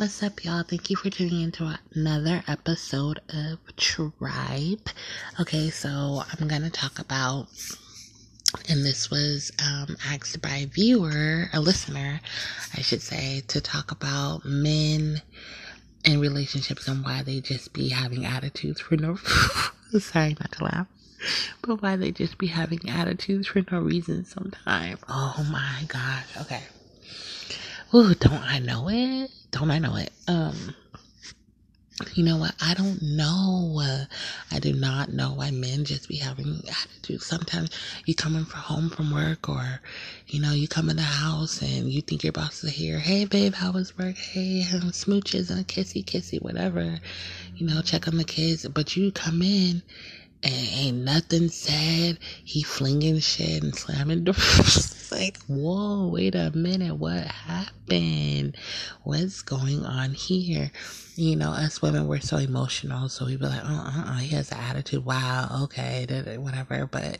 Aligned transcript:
What's 0.00 0.22
up, 0.22 0.42
y'all? 0.46 0.62
Thank 0.62 0.88
you 0.88 0.96
for 0.96 1.10
tuning 1.10 1.42
into 1.42 1.76
another 1.94 2.42
episode 2.48 3.20
of 3.28 3.58
Tribe. 3.76 4.88
Okay, 5.38 5.68
so 5.68 6.22
I'm 6.32 6.48
gonna 6.48 6.70
talk 6.70 6.98
about, 6.98 7.48
and 8.66 8.82
this 8.82 9.10
was 9.10 9.52
um, 9.62 9.98
asked 10.06 10.40
by 10.40 10.56
a 10.56 10.64
viewer, 10.64 11.50
a 11.52 11.60
listener, 11.60 12.18
I 12.74 12.80
should 12.80 13.02
say, 13.02 13.42
to 13.48 13.60
talk 13.60 13.90
about 13.90 14.46
men 14.46 15.20
and 16.06 16.18
relationships 16.18 16.88
and 16.88 17.04
why 17.04 17.22
they 17.22 17.42
just 17.42 17.74
be 17.74 17.90
having 17.90 18.24
attitudes 18.24 18.80
for 18.80 18.96
no. 18.96 19.16
sorry, 19.98 20.34
not 20.40 20.52
to 20.52 20.64
laugh. 20.64 20.86
But 21.60 21.82
why 21.82 21.96
they 21.96 22.10
just 22.10 22.38
be 22.38 22.46
having 22.46 22.88
attitudes 22.88 23.48
for 23.48 23.62
no 23.70 23.80
reason 23.80 24.24
sometimes. 24.24 24.98
Oh 25.10 25.46
my 25.52 25.84
gosh. 25.88 26.38
Okay. 26.40 26.62
Ooh, 27.92 28.14
don't 28.14 28.44
I 28.44 28.60
know 28.60 28.88
it? 28.88 29.32
Don't 29.50 29.72
I 29.72 29.80
know 29.80 29.96
it? 29.96 30.12
Um, 30.28 30.76
you 32.14 32.24
know 32.24 32.36
what? 32.36 32.54
I 32.62 32.74
don't 32.74 33.02
know. 33.02 33.80
Uh, 33.82 34.04
I 34.52 34.60
do 34.60 34.72
not 34.72 35.12
know 35.12 35.32
why 35.32 35.50
men 35.50 35.84
just 35.84 36.08
be 36.08 36.16
having 36.16 36.62
attitudes. 36.68 37.26
Sometimes 37.26 37.70
you 38.06 38.14
coming 38.14 38.44
from 38.44 38.60
home 38.60 38.90
from 38.90 39.12
work, 39.12 39.48
or 39.48 39.80
you 40.28 40.40
know, 40.40 40.52
you 40.52 40.68
come 40.68 40.88
in 40.88 40.96
the 40.96 41.02
house 41.02 41.62
and 41.62 41.90
you 41.90 42.00
think 42.00 42.22
your 42.22 42.32
boss 42.32 42.62
is 42.62 42.72
here. 42.72 43.00
Hey, 43.00 43.24
babe, 43.24 43.54
how 43.54 43.72
was 43.72 43.98
work? 43.98 44.16
Hey, 44.16 44.64
um, 44.72 44.92
smooches 44.92 45.50
and 45.50 45.60
a 45.60 45.64
kissy, 45.64 46.04
kissy, 46.04 46.40
whatever. 46.40 47.00
You 47.56 47.66
know, 47.66 47.82
check 47.82 48.06
on 48.06 48.18
the 48.18 48.24
kids. 48.24 48.68
But 48.68 48.96
you 48.96 49.10
come 49.10 49.42
in 49.42 49.82
and 50.42 50.68
ain't 50.72 50.98
nothing 50.98 51.48
said. 51.48 52.18
He 52.44 52.62
flinging 52.62 53.20
shit 53.20 53.62
and 53.62 53.74
slamming 53.74 54.24
doors. 54.24 55.10
like, 55.12 55.38
whoa, 55.46 56.08
wait 56.08 56.34
a 56.34 56.50
minute, 56.52 56.96
what 56.96 57.24
happened? 57.26 58.56
What's 59.02 59.42
going 59.42 59.84
on 59.84 60.12
here? 60.12 60.70
You 61.16 61.36
know, 61.36 61.50
us 61.50 61.82
women, 61.82 62.06
we're 62.06 62.20
so 62.20 62.38
emotional, 62.38 63.08
so 63.08 63.26
we 63.26 63.36
be 63.36 63.44
like, 63.44 63.64
uh, 63.64 63.68
uh, 63.68 64.04
uh, 64.06 64.16
he 64.18 64.28
has 64.28 64.52
an 64.52 64.58
attitude. 64.58 65.04
Wow, 65.04 65.64
okay, 65.64 66.06
whatever. 66.38 66.86
But 66.86 67.18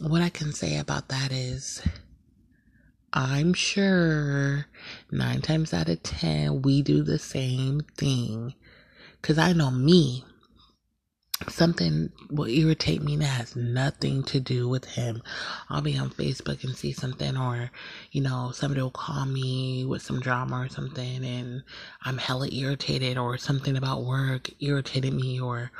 what 0.00 0.22
I 0.22 0.28
can 0.28 0.52
say 0.52 0.78
about 0.78 1.08
that 1.08 1.30
is, 1.30 1.82
I'm 3.12 3.52
sure 3.54 4.66
nine 5.10 5.42
times 5.42 5.72
out 5.72 5.88
of 5.88 6.02
ten, 6.02 6.62
we 6.62 6.82
do 6.82 7.02
the 7.02 7.18
same 7.18 7.82
thing. 7.96 8.54
Cause 9.20 9.38
I 9.38 9.52
know 9.52 9.70
me, 9.70 10.24
something 11.50 12.10
will 12.30 12.46
irritate 12.46 13.02
me 13.02 13.16
that 13.16 13.24
has 13.24 13.56
nothing 13.56 14.22
to 14.24 14.40
do 14.40 14.68
with 14.68 14.84
him. 14.84 15.22
I'll 15.68 15.80
be 15.82 15.96
on 15.98 16.10
Facebook 16.10 16.64
and 16.64 16.76
see 16.76 16.92
something, 16.92 17.36
or 17.36 17.70
you 18.10 18.20
know, 18.20 18.50
somebody 18.52 18.82
will 18.82 18.90
call 18.90 19.24
me 19.26 19.84
with 19.84 20.02
some 20.02 20.20
drama 20.20 20.60
or 20.62 20.68
something, 20.68 21.24
and 21.24 21.62
I'm 22.02 22.18
hella 22.18 22.48
irritated, 22.48 23.18
or 23.18 23.38
something 23.38 23.76
about 23.76 24.04
work 24.04 24.50
irritated 24.60 25.14
me, 25.14 25.40
or 25.40 25.70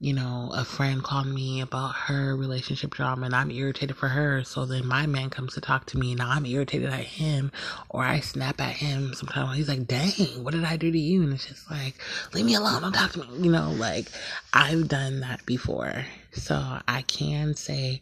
you 0.00 0.14
know, 0.14 0.50
a 0.54 0.64
friend 0.64 1.04
called 1.04 1.26
me 1.26 1.60
about 1.60 1.94
her 1.94 2.34
relationship 2.34 2.94
drama 2.94 3.26
and 3.26 3.34
I'm 3.34 3.50
irritated 3.50 3.96
for 3.96 4.08
her. 4.08 4.42
So 4.44 4.64
then 4.64 4.86
my 4.86 5.04
man 5.04 5.28
comes 5.28 5.54
to 5.54 5.60
talk 5.60 5.84
to 5.86 5.98
me 5.98 6.12
and 6.12 6.22
I'm 6.22 6.46
irritated 6.46 6.88
at 6.88 7.04
him 7.04 7.52
or 7.90 8.02
I 8.02 8.20
snap 8.20 8.62
at 8.62 8.72
him 8.72 9.12
sometimes. 9.12 9.58
He's 9.58 9.68
like, 9.68 9.86
dang, 9.86 10.42
what 10.42 10.54
did 10.54 10.64
I 10.64 10.78
do 10.78 10.90
to 10.90 10.98
you? 10.98 11.22
And 11.22 11.34
it's 11.34 11.46
just 11.46 11.70
like, 11.70 11.96
leave 12.32 12.46
me 12.46 12.54
alone. 12.54 12.80
Don't 12.80 12.92
talk 12.92 13.12
to 13.12 13.18
me. 13.20 13.44
You 13.44 13.52
know, 13.52 13.72
like 13.72 14.06
I've 14.54 14.88
done 14.88 15.20
that 15.20 15.44
before. 15.44 16.06
So 16.32 16.78
I 16.86 17.02
can 17.02 17.54
say, 17.54 18.00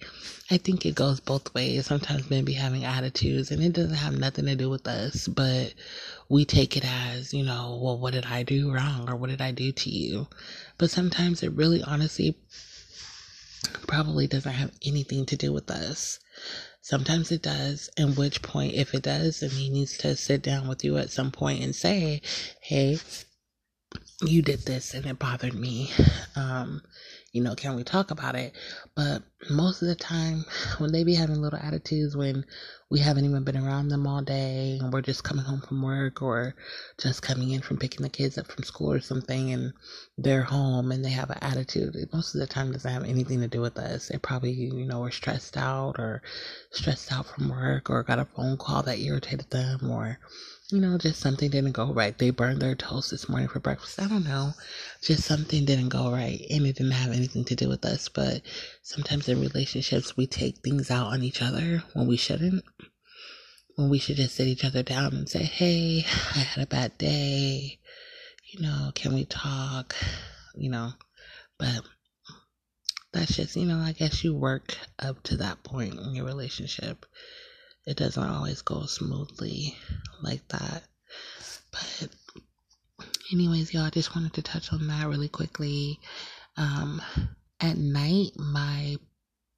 I 0.51 0.59
think 0.59 0.85
it 0.85 0.95
goes 0.95 1.21
both 1.21 1.55
ways. 1.55 1.87
Sometimes 1.87 2.31
men 2.31 2.45
be 2.45 2.53
having 2.53 2.85
attitudes 2.85 3.51
and 3.51 3.63
it 3.63 3.73
doesn't 3.73 3.95
have 3.95 4.19
nothing 4.19 4.47
to 4.47 4.55
do 4.55 4.69
with 4.69 4.87
us, 4.87 5.27
but 5.29 5.73
we 6.29 6.45
take 6.45 6.77
it 6.77 6.85
as, 6.85 7.33
you 7.33 7.45
know, 7.45 7.81
well, 7.83 7.99
what 7.99 8.13
did 8.13 8.27
I 8.27 8.43
do 8.43 8.73
wrong 8.73 9.09
or 9.09 9.17
what 9.17 9.31
did 9.31 9.41
I 9.41 9.53
do 9.53 9.73
to 9.73 9.91
you? 9.91 10.29
But 10.77 10.91
sometimes 10.91 11.43
it 11.43 11.53
really 11.53 11.83
honestly 11.83 12.37
probably 13.87 14.27
doesn't 14.27 14.53
have 14.53 14.73
anything 14.85 15.27
to 15.27 15.37
do 15.37 15.53
with 15.53 15.71
us. 15.71 16.19
Sometimes 16.81 17.33
it 17.33 17.43
does, 17.43 17.91
in 17.97 18.15
which 18.15 18.41
point, 18.43 18.75
if 18.75 18.95
it 18.95 19.03
does, 19.03 19.41
then 19.41 19.51
he 19.51 19.69
needs 19.69 19.99
to 19.99 20.17
sit 20.17 20.43
down 20.43 20.69
with 20.69 20.85
you 20.85 20.97
at 20.97 21.11
some 21.11 21.31
point 21.31 21.63
and 21.63 21.75
say, 21.75 22.23
hey, 22.61 22.99
you 24.23 24.43
did 24.43 24.61
this 24.61 24.95
and 24.95 25.07
it 25.07 25.19
bothered 25.19 25.55
me. 25.55 25.91
Um, 26.35 26.83
you 27.33 27.43
know, 27.43 27.55
can 27.55 27.77
we 27.77 27.85
talk 27.85 28.11
about 28.11 28.35
it? 28.37 28.53
But 28.95 29.23
most 29.51 29.83
of 29.83 29.89
the 29.89 29.95
time, 29.95 30.45
when 30.79 30.93
they 30.93 31.05
be 31.05 31.15
having 31.15 31.41
little 31.41 31.59
attitudes, 31.59 32.17
when 32.17 32.45
we 32.91 33.01
haven't 33.01 33.25
even 33.25 33.45
been 33.45 33.57
around 33.57 33.89
them 33.89 34.07
all 34.07 34.23
day 34.23 34.79
and 34.81 34.93
we're 34.93 35.03
just 35.03 35.25
coming 35.25 35.45
home 35.45 35.61
from 35.61 35.83
work 35.83 36.23
or 36.23 36.55
just 36.97 37.23
coming 37.23 37.51
in 37.51 37.61
from 37.61 37.77
picking 37.77 38.03
the 38.03 38.09
kids 38.09 38.39
up 38.39 38.47
from 38.47 38.65
school 38.65 38.93
or 38.93 39.01
something 39.01 39.53
and 39.53 39.73
they're 40.17 40.43
home 40.43 40.91
and 40.91 41.05
they 41.05 41.11
have 41.11 41.31
an 41.31 41.39
attitude, 41.43 41.95
most 42.13 42.35
of 42.35 42.41
the 42.41 42.47
time 42.47 42.73
doesn't 42.73 42.91
have 42.91 43.05
anything 43.05 43.41
to 43.41 43.49
do 43.49 43.61
with 43.61 43.79
us. 43.79 44.09
They 44.09 44.19
probably, 44.19 44.53
you 44.53 44.87
know, 44.87 45.01
were 45.01 45.11
stressed 45.11 45.57
out 45.57 45.97
or 45.99 46.23
stressed 46.71 47.13
out 47.13 47.27
from 47.27 47.51
work 47.51 47.91
or 47.91 48.03
got 48.03 48.19
a 48.19 48.25
phone 48.25 48.57
call 48.57 48.83
that 48.85 48.99
irritated 48.99 49.51
them 49.51 49.91
or 49.91 50.19
you 50.71 50.81
know, 50.81 50.99
just 50.99 51.21
something 51.21 51.51
didn't 51.51 51.73
go 51.73 51.93
right. 51.93 52.17
They 52.17 52.29
burned 52.29 52.61
their 52.61 52.75
toast 52.75 53.11
this 53.11 53.29
morning 53.29 53.49
for 53.49 53.59
breakfast. 53.59 54.01
I 54.01 54.07
don't 54.07 54.25
know. 54.25 54.53
Just 55.01 55.25
something 55.25 55.65
didn't 55.65 55.89
go 55.89 56.11
right. 56.13 56.45
And 56.51 56.67
it 56.67 56.77
didn't 56.77 56.93
have 56.93 57.13
anything 57.13 57.45
to 57.47 57.55
do 57.55 57.69
with 57.69 57.85
us. 57.87 58.09
But 58.09 58.43
sometimes 58.83 59.29
in 59.29 59.41
relationships, 59.41 60.17
we 60.17 60.27
take 60.27 60.59
things 60.59 60.91
out 60.91 61.07
on 61.07 61.23
each 61.23 61.41
other 61.41 61.83
when 61.95 62.07
we 62.07 62.19
shouldn't. 62.19 62.65
When 63.77 63.89
we 63.89 63.99
should 63.99 64.17
just 64.17 64.35
sit 64.35 64.47
each 64.47 64.65
other 64.65 64.83
down 64.83 65.15
and 65.15 65.29
say, 65.29 65.45
hey, 65.45 66.05
I 66.35 66.39
had 66.41 66.65
a 66.65 66.67
bad 66.67 66.99
day. 66.99 67.79
You 68.53 68.61
know, 68.61 68.91
can 68.95 69.15
we 69.15 69.25
talk? 69.25 69.95
You 70.55 70.71
know, 70.71 70.91
but 71.59 71.81
that's 73.13 73.37
just, 73.37 73.57
you 73.57 73.65
know, 73.65 73.79
I 73.79 73.93
guess 73.93 74.23
you 74.23 74.35
work 74.35 74.77
up 74.99 75.23
to 75.25 75.39
that 75.39 75.63
point 75.63 75.95
in 75.95 76.15
your 76.15 76.27
relationship 76.27 77.07
it 77.89 77.97
doesn't 77.97 78.23
always 78.23 78.61
go 78.61 78.85
smoothly 78.85 79.75
like 80.21 80.47
that. 80.49 80.83
But, 81.73 82.09
anyways, 83.33 83.73
y'all, 83.73 83.85
I 83.85 83.91
just 83.91 84.15
wanted 84.15 84.35
to 84.35 84.43
touch 84.43 84.75
on 84.75 84.87
that 84.89 85.09
really 85.09 85.29
quickly. 85.29 85.99
Um, 86.59 87.01
at 87.61 87.79
night, 87.79 88.33
my 88.37 88.97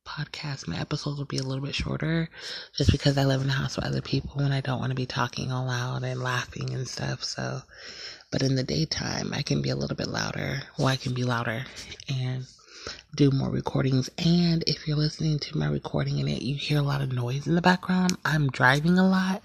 podcast, 0.07 0.69
my 0.69 0.79
episodes 0.79 1.19
will 1.19 1.25
be 1.25 1.39
a 1.39 1.43
little 1.43 1.65
bit 1.65 1.75
shorter 1.75 2.31
just 2.77 2.93
because 2.93 3.19
I 3.19 3.25
live 3.25 3.43
in 3.43 3.51
a 3.51 3.53
house 3.53 3.75
with 3.75 3.87
other 3.87 4.01
people 4.01 4.43
and 4.43 4.55
I 4.55 4.61
don't 4.61 4.79
want 4.79 4.91
to 4.91 4.97
be 4.97 5.07
talking 5.07 5.51
all 5.51 5.67
loud 5.67 6.05
and 6.05 6.23
laughing 6.23 6.73
and 6.73 6.87
stuff. 6.87 7.25
So, 7.25 7.63
but 8.31 8.43
in 8.43 8.55
the 8.55 8.63
daytime, 8.63 9.33
I 9.35 9.43
can 9.43 9.61
be 9.61 9.71
a 9.71 9.77
little 9.77 9.97
bit 9.97 10.09
louder. 10.09 10.63
Well, 10.79 10.87
I 10.87 10.97
can 10.97 11.15
be 11.15 11.25
louder 11.25 11.65
and 12.09 12.47
do 13.15 13.31
more 13.31 13.51
recordings. 13.51 14.11
And 14.19 14.65
if 14.67 14.87
you're 14.87 14.97
listening 14.97 15.39
to 15.41 15.59
my 15.59 15.69
recording 15.69 16.21
and 16.21 16.29
it, 16.29 16.43
you 16.43 16.57
hear 16.57 16.79
a 16.79 16.83
lot 16.83 17.03
of 17.03 17.13
noise 17.13 17.47
in 17.47 17.55
the 17.55 17.63
background, 17.63 18.17
I'm 18.25 18.49
driving 18.49 18.99
a 18.99 19.09
lot. 19.09 19.43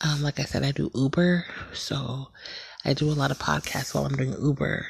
Um, 0.00 0.22
like 0.22 0.40
I 0.40 0.44
said, 0.44 0.64
I 0.64 0.72
do 0.72 0.90
Uber. 0.94 1.46
So 1.74 2.28
I 2.84 2.94
do 2.94 3.10
a 3.10 3.14
lot 3.14 3.30
of 3.30 3.38
podcasts 3.38 3.94
while 3.94 4.06
I'm 4.06 4.16
doing 4.16 4.34
Uber. 4.40 4.86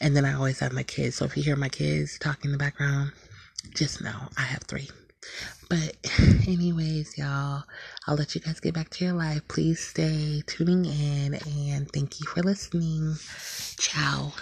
And 0.00 0.16
then 0.16 0.24
I 0.24 0.34
always 0.34 0.60
have 0.60 0.72
my 0.72 0.82
kids. 0.84 1.16
So 1.16 1.24
if 1.24 1.36
you 1.36 1.42
hear 1.42 1.56
my 1.56 1.68
kids 1.68 2.18
talking 2.18 2.50
in 2.50 2.52
the 2.52 2.58
background, 2.58 3.12
just 3.74 4.02
know 4.02 4.16
I 4.36 4.42
have 4.42 4.62
three. 4.64 4.88
But, 5.68 5.96
anyways, 6.48 7.18
y'all, 7.18 7.64
I'll 8.06 8.16
let 8.16 8.34
you 8.34 8.40
guys 8.40 8.60
get 8.60 8.74
back 8.74 8.90
to 8.90 9.04
your 9.04 9.14
life. 9.14 9.46
Please 9.48 9.80
stay 9.80 10.42
tuning 10.46 10.86
in 10.86 11.34
and 11.34 11.90
thank 11.92 12.20
you 12.20 12.26
for 12.26 12.42
listening. 12.42 13.16
Ciao. 13.78 14.32